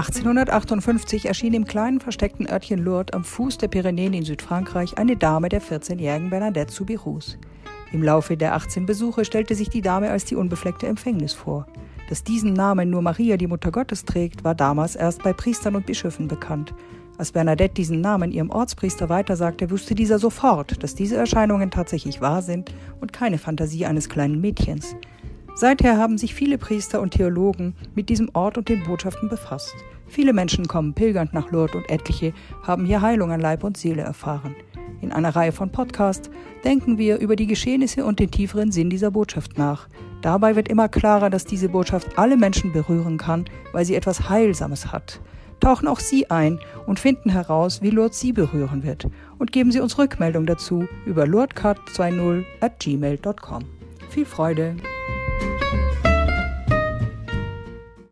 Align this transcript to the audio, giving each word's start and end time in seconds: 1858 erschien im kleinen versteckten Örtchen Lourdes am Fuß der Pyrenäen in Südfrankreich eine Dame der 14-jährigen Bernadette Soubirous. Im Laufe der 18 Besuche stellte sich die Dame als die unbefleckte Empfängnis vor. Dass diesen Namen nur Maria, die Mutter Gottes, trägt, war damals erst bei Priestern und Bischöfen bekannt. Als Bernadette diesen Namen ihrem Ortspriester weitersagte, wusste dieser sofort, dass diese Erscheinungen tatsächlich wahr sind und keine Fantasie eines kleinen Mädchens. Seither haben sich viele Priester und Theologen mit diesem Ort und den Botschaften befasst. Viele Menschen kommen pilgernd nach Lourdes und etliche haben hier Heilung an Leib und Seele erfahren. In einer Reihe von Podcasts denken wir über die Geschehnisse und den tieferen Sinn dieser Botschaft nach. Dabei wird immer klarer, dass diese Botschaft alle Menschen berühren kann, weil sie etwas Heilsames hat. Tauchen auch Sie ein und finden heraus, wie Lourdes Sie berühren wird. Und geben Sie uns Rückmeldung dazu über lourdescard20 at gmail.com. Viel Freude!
1858 0.00 1.26
erschien 1.26 1.52
im 1.52 1.66
kleinen 1.66 2.00
versteckten 2.00 2.48
Örtchen 2.48 2.82
Lourdes 2.82 3.12
am 3.12 3.22
Fuß 3.22 3.58
der 3.58 3.68
Pyrenäen 3.68 4.14
in 4.14 4.24
Südfrankreich 4.24 4.96
eine 4.96 5.14
Dame 5.14 5.50
der 5.50 5.60
14-jährigen 5.60 6.30
Bernadette 6.30 6.72
Soubirous. 6.72 7.36
Im 7.92 8.02
Laufe 8.02 8.38
der 8.38 8.54
18 8.54 8.86
Besuche 8.86 9.26
stellte 9.26 9.54
sich 9.54 9.68
die 9.68 9.82
Dame 9.82 10.08
als 10.08 10.24
die 10.24 10.36
unbefleckte 10.36 10.86
Empfängnis 10.86 11.34
vor. 11.34 11.66
Dass 12.08 12.24
diesen 12.24 12.54
Namen 12.54 12.88
nur 12.88 13.02
Maria, 13.02 13.36
die 13.36 13.46
Mutter 13.46 13.70
Gottes, 13.70 14.06
trägt, 14.06 14.42
war 14.42 14.54
damals 14.54 14.96
erst 14.96 15.22
bei 15.22 15.34
Priestern 15.34 15.76
und 15.76 15.84
Bischöfen 15.84 16.28
bekannt. 16.28 16.72
Als 17.18 17.32
Bernadette 17.32 17.74
diesen 17.74 18.00
Namen 18.00 18.32
ihrem 18.32 18.48
Ortspriester 18.48 19.10
weitersagte, 19.10 19.70
wusste 19.70 19.94
dieser 19.94 20.18
sofort, 20.18 20.82
dass 20.82 20.94
diese 20.94 21.18
Erscheinungen 21.18 21.70
tatsächlich 21.70 22.22
wahr 22.22 22.40
sind 22.40 22.72
und 23.02 23.12
keine 23.12 23.36
Fantasie 23.36 23.84
eines 23.84 24.08
kleinen 24.08 24.40
Mädchens. 24.40 24.96
Seither 25.54 25.98
haben 25.98 26.16
sich 26.16 26.34
viele 26.34 26.58
Priester 26.58 27.00
und 27.00 27.12
Theologen 27.12 27.74
mit 27.94 28.08
diesem 28.08 28.30
Ort 28.32 28.56
und 28.56 28.68
den 28.68 28.84
Botschaften 28.84 29.28
befasst. 29.28 29.74
Viele 30.06 30.32
Menschen 30.32 30.66
kommen 30.66 30.94
pilgernd 30.94 31.32
nach 31.34 31.50
Lourdes 31.50 31.76
und 31.76 31.90
etliche 31.90 32.32
haben 32.62 32.84
hier 32.84 33.00
Heilung 33.00 33.30
an 33.30 33.40
Leib 33.40 33.62
und 33.62 33.76
Seele 33.76 34.02
erfahren. 34.02 34.56
In 35.00 35.12
einer 35.12 35.34
Reihe 35.34 35.52
von 35.52 35.70
Podcasts 35.70 36.30
denken 36.64 36.98
wir 36.98 37.18
über 37.18 37.36
die 37.36 37.46
Geschehnisse 37.46 38.04
und 38.04 38.18
den 38.18 38.30
tieferen 38.30 38.72
Sinn 38.72 38.90
dieser 38.90 39.10
Botschaft 39.10 39.56
nach. 39.56 39.88
Dabei 40.20 40.56
wird 40.56 40.68
immer 40.68 40.88
klarer, 40.88 41.30
dass 41.30 41.44
diese 41.44 41.68
Botschaft 41.68 42.18
alle 42.18 42.36
Menschen 42.36 42.72
berühren 42.72 43.16
kann, 43.16 43.46
weil 43.72 43.84
sie 43.84 43.94
etwas 43.94 44.28
Heilsames 44.28 44.92
hat. 44.92 45.20
Tauchen 45.60 45.88
auch 45.88 46.00
Sie 46.00 46.30
ein 46.30 46.58
und 46.86 46.98
finden 46.98 47.30
heraus, 47.30 47.82
wie 47.82 47.90
Lourdes 47.90 48.18
Sie 48.18 48.32
berühren 48.32 48.82
wird. 48.82 49.06
Und 49.38 49.52
geben 49.52 49.72
Sie 49.72 49.80
uns 49.80 49.98
Rückmeldung 49.98 50.46
dazu 50.46 50.86
über 51.06 51.24
lourdescard20 51.24 52.44
at 52.60 52.80
gmail.com. 52.80 53.64
Viel 54.08 54.24
Freude! 54.24 54.76